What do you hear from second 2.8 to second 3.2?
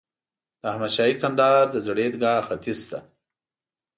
ته.